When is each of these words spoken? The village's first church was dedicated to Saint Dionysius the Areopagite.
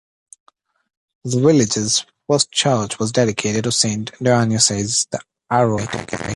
The 1.23 1.39
village's 1.39 2.07
first 2.25 2.51
church 2.51 2.97
was 2.97 3.11
dedicated 3.11 3.65
to 3.65 3.71
Saint 3.71 4.09
Dionysius 4.17 5.05
the 5.05 5.19
Areopagite. 5.51 6.19